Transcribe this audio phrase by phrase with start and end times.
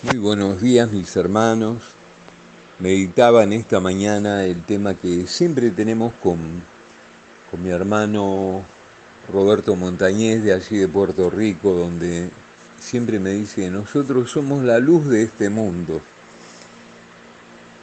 [0.00, 1.82] Muy buenos días mis hermanos.
[2.78, 6.38] Meditaba en esta mañana el tema que siempre tenemos con,
[7.50, 8.62] con mi hermano
[9.32, 12.30] Roberto Montañez de allí de Puerto Rico, donde
[12.78, 16.00] siempre me dice nosotros somos la luz de este mundo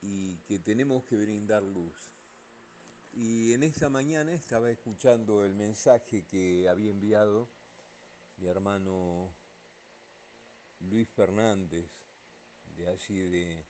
[0.01, 2.13] y que tenemos que brindar luz.
[3.13, 7.45] Y en esta mañana estaba escuchando el mensaje que había enviado
[8.37, 9.31] mi hermano
[10.79, 12.04] Luis Fernández,
[12.77, 13.63] de allí de,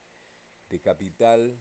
[0.70, 1.56] de Capital,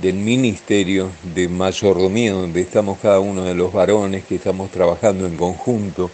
[0.00, 5.36] del Ministerio de Mayordomía, donde estamos cada uno de los varones que estamos trabajando en
[5.36, 6.10] conjunto.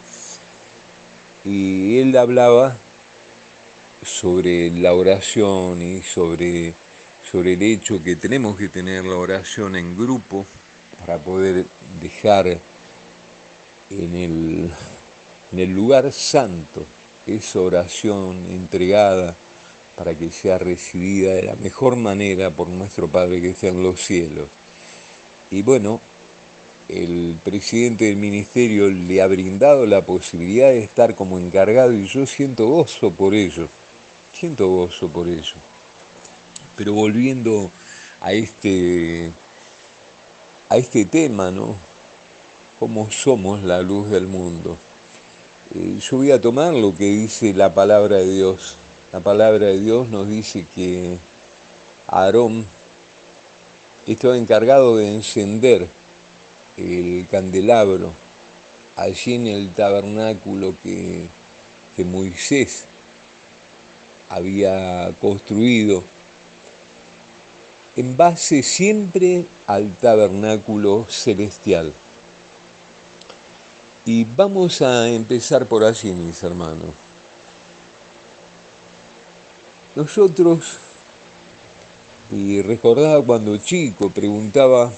[1.45, 2.77] Y él hablaba
[4.05, 6.75] sobre la oración y sobre,
[7.31, 10.45] sobre el hecho que tenemos que tener la oración en grupo
[11.01, 11.65] para poder
[12.01, 12.59] dejar
[13.91, 14.71] en el,
[15.53, 16.85] en el lugar santo
[17.27, 19.35] esa oración entregada
[19.99, 24.01] para que sea recibida de la mejor manera por nuestro Padre que está en los
[24.01, 24.49] cielos.
[25.51, 26.01] Y bueno,
[26.89, 32.27] el presidente del ministerio le ha brindado la posibilidad de estar como encargado y yo
[32.27, 33.67] siento gozo por ello,
[34.33, 35.57] siento gozo por ello.
[36.77, 37.69] Pero volviendo
[38.21, 39.33] a este,
[40.69, 41.75] a este tema, ¿no?
[42.79, 44.77] ¿Cómo somos la luz del mundo?
[45.75, 48.77] Eh, yo voy a tomar lo que dice la palabra de Dios.
[49.11, 51.17] La palabra de Dios nos dice que
[52.09, 52.67] Aarón
[54.07, 55.89] estaba encargado de encender
[56.77, 58.13] el candelabro
[58.97, 61.27] allí en el tabernáculo que,
[61.97, 62.85] que Moisés
[64.29, 66.05] había construido
[67.97, 71.95] en base siempre al tabernáculo celestial.
[74.05, 77.08] Y vamos a empezar por allí, mis hermanos.
[79.99, 80.79] Nosotros,
[82.31, 84.93] y recordaba cuando chico, preguntaba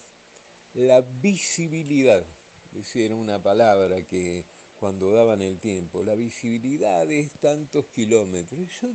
[0.74, 2.22] la visibilidad,
[2.70, 4.44] decía era una palabra que
[4.78, 8.60] cuando daban el tiempo, la visibilidad es tantos kilómetros.
[8.78, 8.88] Yo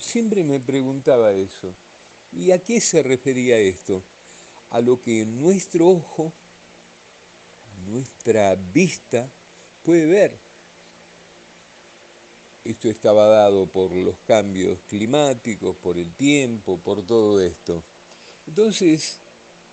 [0.00, 1.72] siempre me preguntaba eso.
[2.36, 4.02] ¿Y a qué se refería esto?
[4.70, 6.32] A lo que nuestro ojo
[7.88, 9.28] nuestra vista
[9.84, 10.49] puede ver.
[12.70, 17.82] Esto estaba dado por los cambios climáticos, por el tiempo, por todo esto.
[18.46, 19.18] Entonces,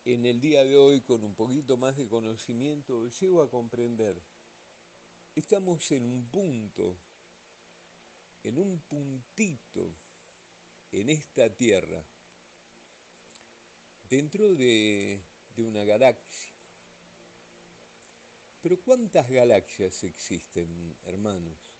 [0.03, 4.17] en el día de hoy, con un poquito más de conocimiento, llego a comprender,
[5.35, 6.95] estamos en un punto,
[8.43, 9.89] en un puntito,
[10.91, 12.03] en esta Tierra,
[14.09, 15.21] dentro de,
[15.57, 16.49] una galaxia
[18.63, 21.76] pero ¿cuántas galaxias existen, hermanos?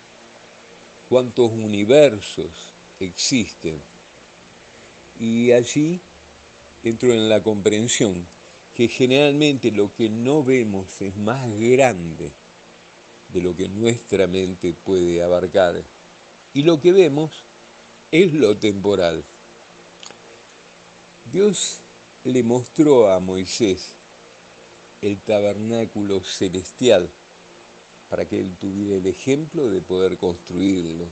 [1.08, 2.70] ¿Cuántos universos
[3.00, 3.80] existen?
[5.18, 5.98] Y allí
[6.84, 8.26] entro en la comprensión
[8.76, 12.30] que generalmente lo que no vemos es más grande
[13.32, 15.82] de lo que nuestra mente puede abarcar.
[16.52, 17.42] Y lo que vemos
[18.12, 19.24] es lo temporal.
[21.32, 21.78] Dios
[22.24, 23.94] le mostró a Moisés
[25.00, 27.08] el tabernáculo celestial
[28.10, 31.04] para que él tuviera el ejemplo de poder construirlo.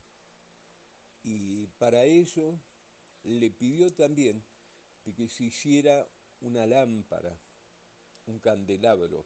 [1.24, 2.54] Y para ello
[3.24, 4.42] le pidió también
[5.04, 6.06] de que se hiciera
[6.40, 7.36] una lámpara,
[8.26, 9.24] un candelabro.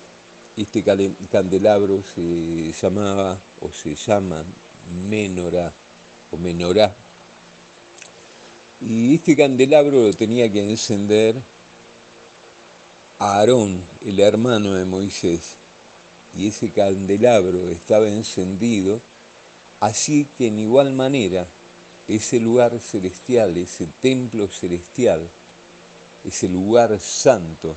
[0.57, 4.45] Este candelabro se llamaba o se llama
[5.09, 5.73] menorá
[6.31, 6.95] o menorá.
[8.81, 11.37] Y este candelabro lo tenía que encender
[13.19, 15.57] Aarón, el hermano de Moisés,
[16.37, 19.01] y ese candelabro estaba encendido,
[19.81, 21.47] así que en igual manera
[22.09, 25.29] ese lugar celestial, ese templo celestial,
[26.25, 27.77] ese lugar santo,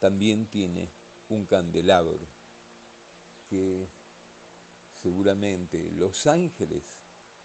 [0.00, 0.88] también tiene
[1.28, 2.20] un candelabro
[3.50, 3.86] que
[5.02, 6.82] seguramente los ángeles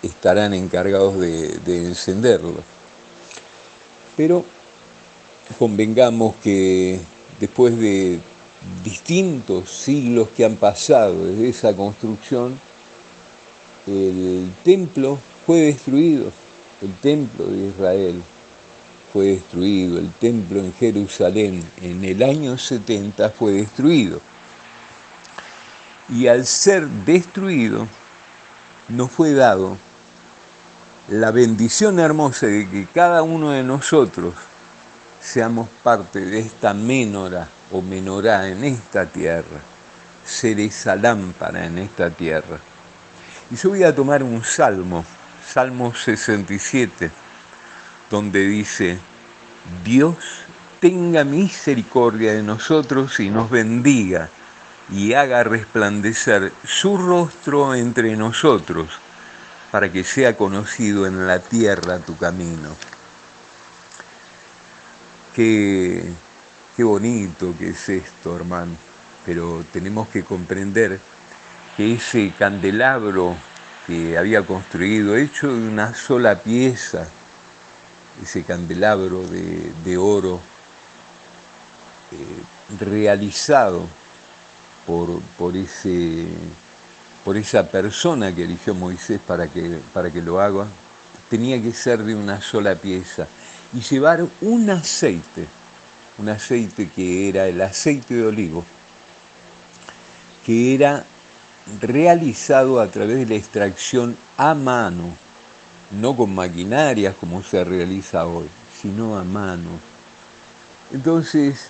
[0.01, 2.55] estarán encargados de, de encenderlo.
[4.15, 4.45] Pero
[5.57, 6.99] convengamos que
[7.39, 8.19] después de
[8.83, 12.59] distintos siglos que han pasado desde esa construcción,
[13.87, 16.31] el templo fue destruido,
[16.81, 18.23] el templo de Israel
[19.11, 24.21] fue destruido, el templo en Jerusalén en el año 70 fue destruido.
[26.09, 27.87] Y al ser destruido,
[28.89, 29.77] nos fue dado
[31.07, 34.33] la bendición hermosa de que cada uno de nosotros
[35.23, 39.61] seamos parte de esta menora o menorá en esta tierra,
[40.25, 42.59] ser esa lámpara en esta tierra.
[43.49, 45.05] Y yo voy a tomar un salmo,
[45.47, 47.09] Salmo 67,
[48.09, 48.99] donde dice,
[49.83, 50.17] Dios
[50.81, 54.29] tenga misericordia de nosotros y nos bendiga
[54.91, 58.89] y haga resplandecer su rostro entre nosotros,
[59.71, 62.92] para que sea conocido en la tierra tu camino.
[65.33, 66.03] Qué,
[66.77, 68.75] qué bonito que es esto, hermano,
[69.25, 70.99] pero tenemos que comprender
[71.75, 73.35] que ese candelabro
[73.87, 77.07] que había construido, hecho de una sola pieza,
[78.21, 80.39] ese candelabro de, oro
[82.11, 83.87] eh, realizado
[84.85, 86.27] por, por, ese,
[87.25, 90.67] por esa persona que eligió Moisés para que, para que lo haga,
[91.27, 93.27] tenía que ser de una sola pieza
[93.73, 95.47] y llevar un aceite,
[96.17, 98.63] un aceite que era el aceite de olivo,
[100.45, 101.05] que era
[101.81, 105.15] realizado a través de la extracción a mano,
[105.91, 108.47] no con maquinarias como se realiza hoy,
[108.79, 109.69] sino a mano.
[110.91, 111.69] Entonces,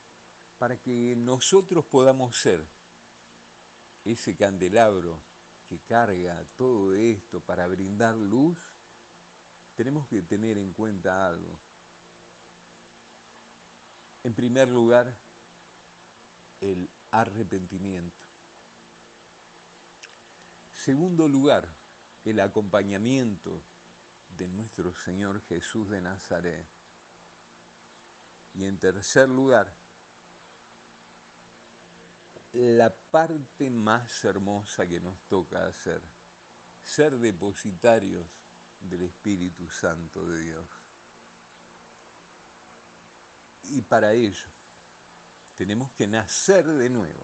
[0.59, 2.63] para que nosotros podamos ser
[4.03, 5.19] ese candelabro
[5.69, 8.57] que carga todo esto para brindar luz,
[9.77, 11.57] tenemos que tener en cuenta algo.
[14.23, 15.13] En primer lugar,
[16.61, 18.23] el arrepentimiento.
[20.73, 21.67] Segundo lugar,
[22.23, 23.61] el acompañamiento
[24.37, 26.63] de nuestro Señor Jesús de Nazaret.
[28.55, 29.73] Y en tercer lugar,
[32.53, 35.99] la parte más hermosa que nos toca hacer,
[36.83, 38.25] ser depositarios
[38.79, 40.82] del Espíritu Santo de Dios.
[43.63, 44.47] Y para ello
[45.55, 47.23] tenemos que nacer de nuevo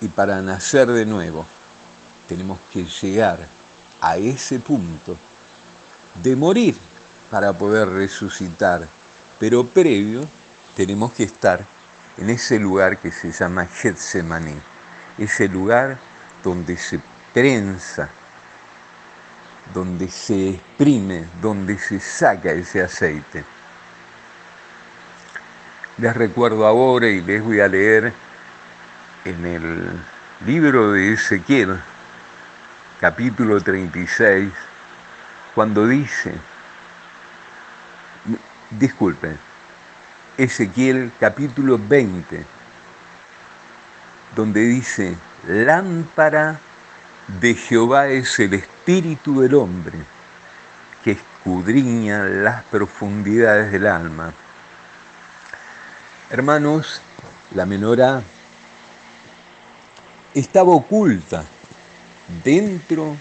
[0.00, 1.46] y para nacer de nuevo
[2.28, 3.46] tenemos que llegar
[4.00, 5.16] a ese punto
[6.22, 6.76] de morir
[7.30, 8.88] para poder resucitar.
[9.38, 10.28] Pero previo
[10.74, 11.64] tenemos que estar
[12.16, 14.60] en ese lugar que se llama Getsemaní,
[15.18, 15.98] ese lugar
[16.42, 17.00] donde se
[17.32, 18.08] prensa,
[19.72, 23.44] donde se exprime, donde se saca ese aceite.
[25.98, 28.14] Les recuerdo ahora y les voy a leer
[29.26, 29.90] en el
[30.46, 31.78] libro de Ezequiel,
[32.98, 34.50] capítulo 36,
[35.54, 36.34] cuando dice,
[38.70, 39.38] disculpen,
[40.38, 42.42] Ezequiel capítulo 20,
[44.34, 45.14] donde dice,
[45.46, 46.58] lámpara
[47.40, 49.98] de Jehová es el espíritu del hombre
[51.04, 54.32] que escudriña las profundidades del alma.
[56.32, 57.02] Hermanos,
[57.54, 58.22] la menorá
[60.32, 61.44] estaba oculta
[62.42, 63.18] dentro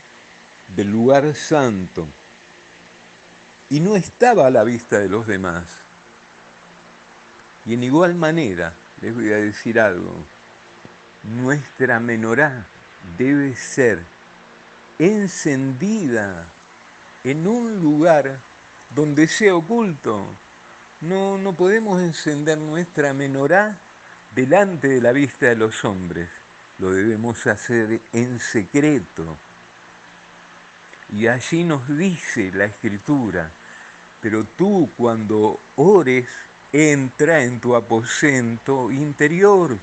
[0.78, 2.08] del lugar santo
[3.69, 5.66] y no estaba a la vista de los demás.
[7.66, 8.72] Y en igual manera,
[9.02, 10.13] les voy a decir algo,
[11.24, 12.66] nuestra menorá
[13.18, 14.06] debe ser
[15.00, 16.46] encendida
[17.25, 18.40] en un lugar
[18.96, 20.28] donde sea oculto.
[21.01, 23.77] No, no podemos encender nuestra menorá
[24.36, 26.30] delante de la vista de los hombres
[26.81, 29.38] lo debemos hacer en secreto.
[31.13, 33.51] Y allí nos dice la escritura,
[34.20, 36.25] pero tú cuando ores,
[36.74, 39.77] entra en tu aposento interior,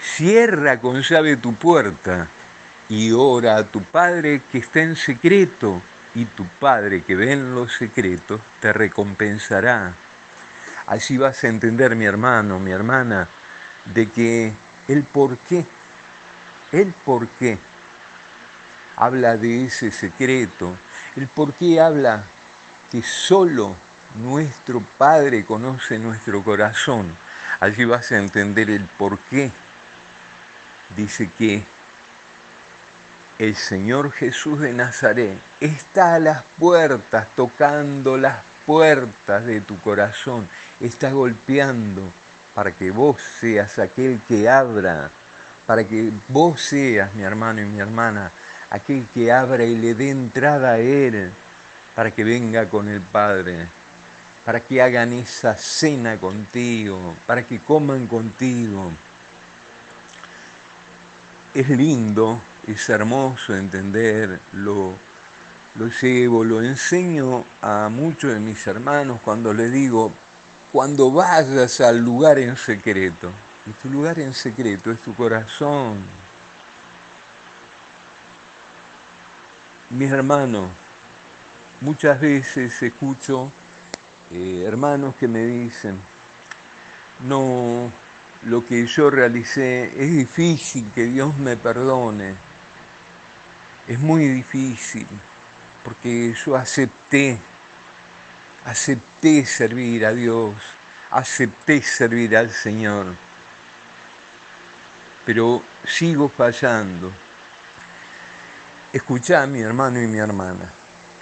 [0.00, 2.28] cierra con llave tu puerta
[2.88, 5.82] y ora a tu Padre que está en secreto,
[6.14, 9.92] y tu Padre que ve en los secretos te recompensará.
[10.90, 13.28] Allí vas a entender, mi hermano, mi hermana,
[13.86, 14.52] de que
[14.88, 15.64] el por qué
[16.72, 17.58] el por qué
[18.96, 20.76] habla de ese secreto,
[21.16, 22.24] el por qué habla
[22.90, 23.76] que solo
[24.16, 27.16] nuestro Padre conoce nuestro corazón.
[27.60, 29.52] Allí vas a entender el por qué.
[30.96, 31.64] Dice que
[33.38, 40.48] el Señor Jesús de Nazaret está a las puertas, tocando las puertas de tu corazón,
[40.78, 42.02] está golpeando
[42.54, 45.10] para que vos seas aquel que abra
[45.70, 48.32] para que vos seas, mi hermano y mi hermana,
[48.70, 51.30] aquel que abra y le dé entrada a Él,
[51.94, 53.68] para que venga con el Padre,
[54.44, 58.90] para que hagan esa cena contigo, para que coman contigo.
[61.54, 64.94] Es lindo, es hermoso entender, lo,
[65.74, 70.12] lo llevo, lo enseño a muchos de mis hermanos cuando les digo,
[70.72, 73.30] cuando vayas al lugar en secreto,
[73.66, 75.98] y tu lugar en secreto es tu corazón.
[79.90, 80.70] mis hermanos,
[81.80, 83.50] muchas veces escucho
[84.30, 85.98] eh, hermanos que me dicen,
[87.26, 87.90] no,
[88.44, 92.34] lo que yo realicé es difícil que Dios me perdone,
[93.88, 95.08] es muy difícil,
[95.84, 97.38] porque yo acepté,
[98.64, 100.54] acepté servir a Dios,
[101.10, 103.14] acepté servir al Señor,
[105.24, 107.10] pero sigo fallando.
[108.92, 110.70] Escuchá, mi hermano y mi hermana,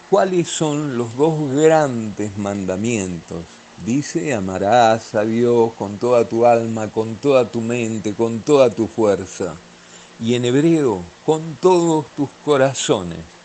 [0.08, 3.44] ¿cuáles son los dos grandes mandamientos?
[3.84, 8.88] Dice, amarás a Dios con toda tu alma, con toda tu mente, con toda tu
[8.88, 9.54] fuerza.
[10.18, 13.37] Y en hebreo, con todos tus corazones.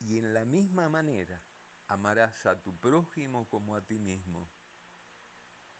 [0.00, 1.40] Y en la misma manera,
[1.88, 4.46] amarás a tu prójimo como a ti mismo.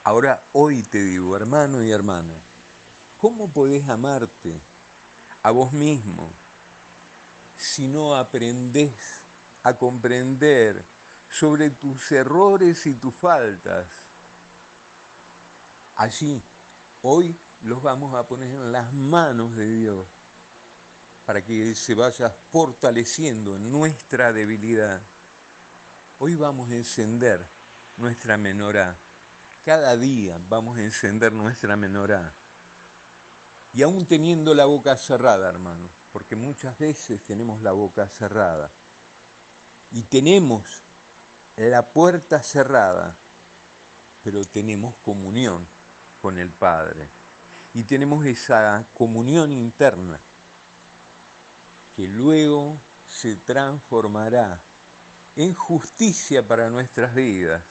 [0.05, 2.33] Ahora, hoy te digo, hermano y hermana,
[3.21, 4.55] ¿cómo podés amarte
[5.43, 6.29] a vos mismo
[7.59, 9.21] si no aprendés
[9.63, 10.83] a comprender
[11.31, 13.87] sobre tus errores y tus faltas?
[15.95, 16.41] Allí,
[17.03, 20.07] hoy los vamos a poner en las manos de Dios
[21.27, 25.01] para que se vaya fortaleciendo en nuestra debilidad.
[26.21, 27.45] Hoy vamos a encender
[27.97, 28.95] nuestra menorá.
[29.65, 32.33] Cada día vamos a encender nuestra menorá.
[33.75, 38.71] Y aún teniendo la boca cerrada, hermano, porque muchas veces tenemos la boca cerrada
[39.93, 40.81] y tenemos
[41.57, 43.17] la puerta cerrada,
[44.23, 45.67] pero tenemos comunión
[46.23, 47.09] con el Padre.
[47.75, 50.21] Y tenemos esa comunión interna
[51.97, 52.77] que luego
[53.09, 54.61] se transformará
[55.35, 57.63] en justicia para nuestras vidas.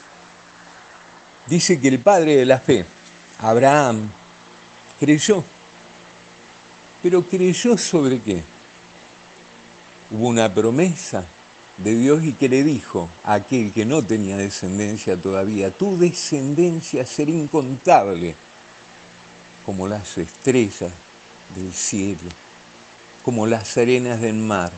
[1.45, 2.85] Dice que el padre de la fe,
[3.39, 4.09] Abraham,
[4.99, 5.43] creyó.
[7.03, 8.43] Pero creyó sobre qué?
[10.09, 11.23] Hubo una promesa
[11.77, 17.05] de Dios y que le dijo a aquel que no tenía descendencia todavía, tu descendencia
[17.05, 18.35] será incontable
[19.65, 20.91] como las estrellas
[21.55, 22.29] del cielo,
[23.25, 24.71] como las arenas del mar.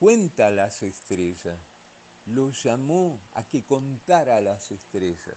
[0.00, 1.56] Cuenta las estrellas
[2.26, 5.36] lo llamó a que contara las estrellas.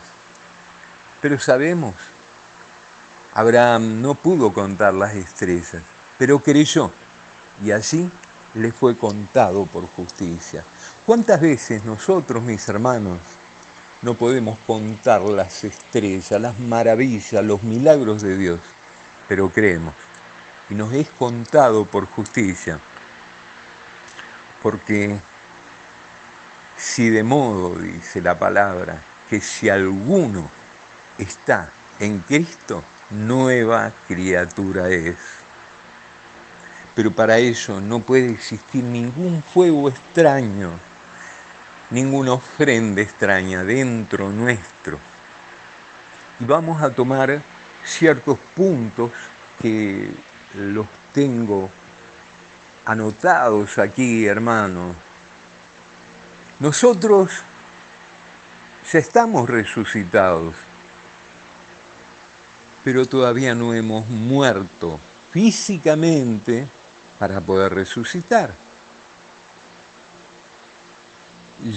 [1.22, 1.94] Pero sabemos,
[3.34, 5.84] Abraham no pudo contar las estrellas,
[6.18, 6.92] pero creyó
[7.64, 8.10] y así
[8.56, 10.64] le fue contado por justicia.
[11.06, 13.20] ¿Cuántas veces nosotros, mis hermanos,
[14.02, 18.60] no podemos contar las estrellas, las maravillas, los milagros de Dios?
[19.28, 19.94] Pero creemos
[20.70, 22.80] y nos es contado por justicia,
[24.62, 25.18] porque
[26.78, 30.50] si de modo, dice la palabra, que si alguno
[31.18, 35.16] está en Cristo, nueva criatura es.
[36.96, 40.72] Pero para ello no puede existir ningún fuego extraño,
[41.90, 45.00] ninguna ofrenda extraña dentro nuestro.
[46.40, 47.42] Y vamos a tomar
[47.84, 49.12] ciertos puntos
[49.62, 50.12] que
[50.54, 51.70] los tengo
[52.86, 54.96] anotados aquí, hermanos,
[56.60, 57.32] nosotros
[58.92, 60.56] ya estamos resucitados,
[62.84, 65.00] pero todavía no hemos muerto
[65.32, 66.68] físicamente
[67.20, 68.52] para poder resucitar.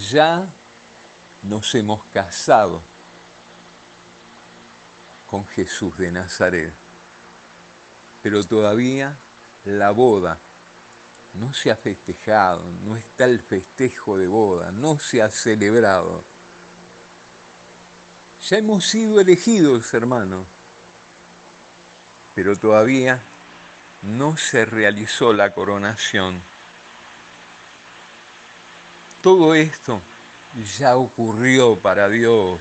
[0.09, 0.47] Ya
[1.43, 2.81] nos hemos casado
[5.29, 6.73] con Jesús de Nazaret,
[8.21, 9.15] pero todavía
[9.65, 10.37] la boda
[11.33, 16.23] no se ha festejado, no está el festejo de boda, no se ha celebrado.
[18.49, 20.45] Ya hemos sido elegidos, hermano,
[22.35, 23.21] pero todavía
[24.01, 26.41] no se realizó la coronación.
[29.21, 30.01] Todo esto
[30.77, 32.59] ya ocurrió para Dios,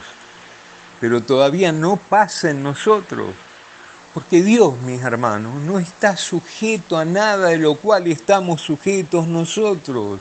[1.00, 3.30] pero todavía no pasa en nosotros.
[4.12, 10.20] Porque Dios, mis hermanos, no está sujeto a nada de lo cual estamos sujetos nosotros.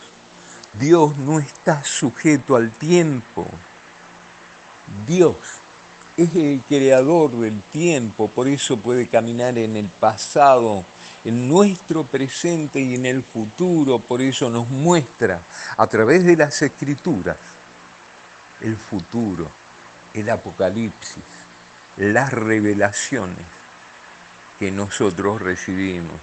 [0.74, 3.48] Dios no está sujeto al tiempo.
[5.08, 5.36] Dios
[6.18, 10.84] es el creador del tiempo, por eso puede caminar en el pasado,
[11.26, 15.42] en nuestro presente y en el futuro, por eso nos muestra
[15.78, 17.38] a través de las escrituras
[18.62, 19.50] el futuro,
[20.14, 21.24] el apocalipsis,
[21.98, 23.59] las revelaciones
[24.60, 26.20] que nosotros recibimos.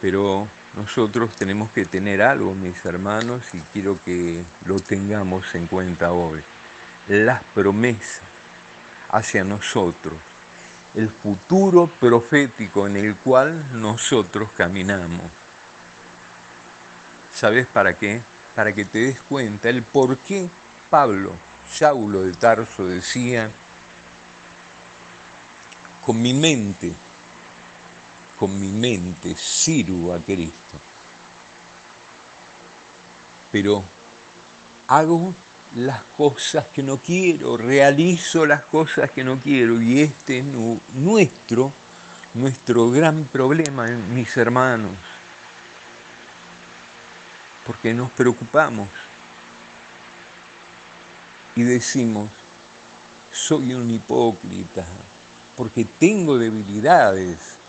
[0.00, 6.12] Pero nosotros tenemos que tener algo, mis hermanos, y quiero que lo tengamos en cuenta
[6.12, 6.42] hoy.
[7.08, 8.22] Las promesas
[9.08, 10.14] hacia nosotros,
[10.94, 15.22] el futuro profético en el cual nosotros caminamos.
[17.34, 18.20] ¿Sabes para qué?
[18.54, 20.48] Para que te des cuenta el por qué
[20.90, 21.32] Pablo,
[21.70, 23.50] Saulo de Tarso, decía,
[26.04, 26.92] con mi mente,
[28.40, 30.78] con mi mente sirvo a Cristo.
[33.52, 33.84] Pero
[34.88, 35.34] hago
[35.76, 40.44] las cosas que no quiero, realizo las cosas que no quiero y este es
[40.94, 41.70] nuestro,
[42.32, 44.92] nuestro gran problema, mis hermanos,
[47.66, 48.88] porque nos preocupamos
[51.54, 52.30] y decimos,
[53.30, 54.86] soy un hipócrita,
[55.56, 57.59] porque tengo debilidades,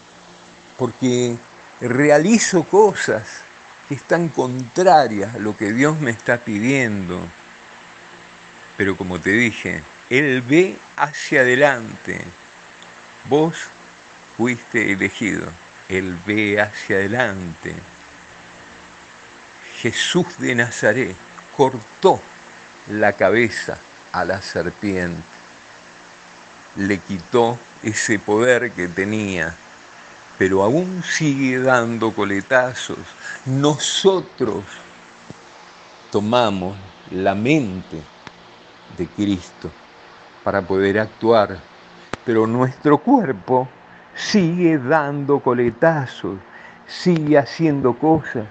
[0.81, 1.37] porque
[1.79, 3.21] realizo cosas
[3.87, 7.19] que están contrarias a lo que Dios me está pidiendo.
[8.77, 12.19] Pero como te dije, Él ve hacia adelante.
[13.29, 13.55] Vos
[14.35, 15.51] fuiste elegido.
[15.87, 17.75] Él ve hacia adelante.
[19.83, 21.15] Jesús de Nazaret
[21.55, 22.19] cortó
[22.89, 23.77] la cabeza
[24.11, 25.21] a la serpiente.
[26.75, 29.55] Le quitó ese poder que tenía,
[30.41, 32.97] pero aún sigue dando coletazos.
[33.45, 34.63] Nosotros
[36.11, 36.75] tomamos
[37.11, 38.01] la mente
[38.97, 39.69] de Cristo
[40.43, 41.59] para poder actuar,
[42.25, 43.67] pero nuestro cuerpo
[44.15, 46.39] sigue dando coletazos,
[46.87, 48.45] sigue haciendo cosas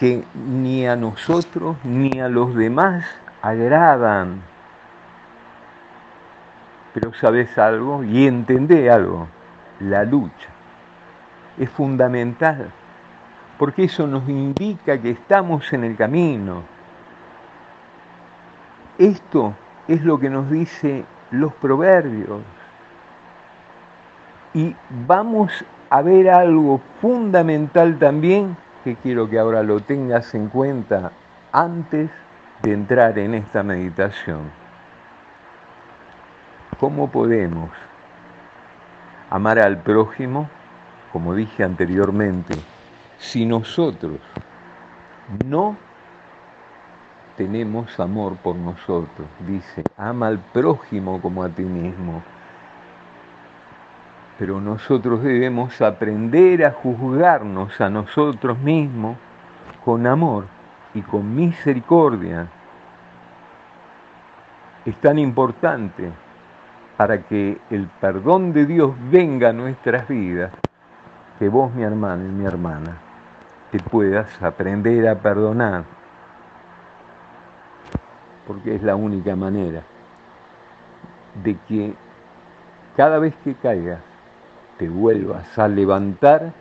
[0.00, 3.04] que ni a nosotros ni a los demás
[3.42, 4.40] agradan.
[6.94, 9.28] Pero sabes algo y entendé algo,
[9.78, 10.51] la lucha
[11.62, 12.70] es fundamental,
[13.58, 16.62] porque eso nos indica que estamos en el camino.
[18.98, 19.54] Esto
[19.88, 22.40] es lo que nos dice los proverbios.
[24.54, 24.74] Y
[25.06, 31.12] vamos a ver algo fundamental también que quiero que ahora lo tengas en cuenta
[31.52, 32.10] antes
[32.62, 34.62] de entrar en esta meditación
[36.82, 37.70] cómo podemos
[39.30, 40.50] amar al prójimo,
[41.12, 42.54] como dije anteriormente,
[43.18, 44.18] si nosotros
[45.46, 45.76] no
[47.36, 49.26] tenemos amor por nosotros.
[49.46, 52.22] Dice, ama al prójimo como a ti mismo.
[54.38, 59.16] Pero nosotros debemos aprender a juzgarnos a nosotros mismos
[59.84, 60.46] con amor
[60.94, 62.48] y con misericordia.
[64.84, 66.10] Es tan importante
[66.96, 70.52] para que el perdón de Dios venga a nuestras vidas,
[71.42, 72.98] que vos, mi hermano y mi hermana,
[73.72, 75.82] te puedas aprender a perdonar,
[78.46, 79.82] porque es la única manera
[81.42, 81.94] de que
[82.96, 83.98] cada vez que caigas
[84.78, 86.52] te vuelvas a levantar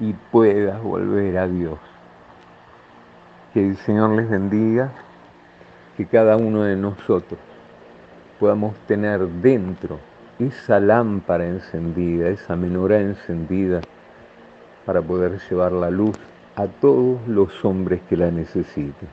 [0.00, 1.78] y puedas volver a Dios.
[3.54, 4.90] Que el Señor les bendiga,
[5.96, 7.38] que cada uno de nosotros
[8.40, 10.00] podamos tener dentro
[10.40, 13.80] esa lámpara encendida, esa menorá encendida,
[14.88, 16.16] para poder llevar la luz
[16.56, 19.06] a todos los hombres que la necesiten.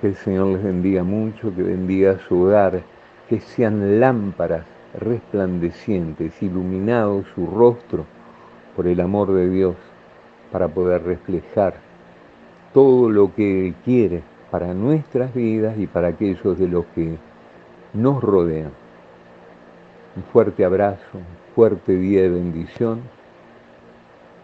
[0.00, 2.82] Que el Señor les bendiga mucho, que bendiga su hogar,
[3.28, 4.64] que sean lámparas
[4.98, 8.04] resplandecientes, iluminado su rostro
[8.74, 9.76] por el amor de Dios,
[10.50, 11.74] para poder reflejar
[12.74, 17.16] todo lo que Él quiere para nuestras vidas y para aquellos de los que
[17.94, 18.72] nos rodean.
[20.16, 23.02] Un fuerte abrazo, un fuerte día de bendición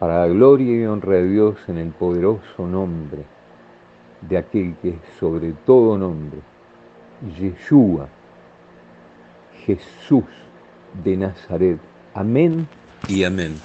[0.03, 3.23] para la gloria y honra de Dios en el poderoso nombre
[4.19, 6.39] de aquel que es sobre todo nombre,
[7.39, 8.09] Yeshua,
[9.65, 10.25] Jesús
[11.05, 11.79] de Nazaret.
[12.13, 12.67] Amén
[13.07, 13.55] y amén.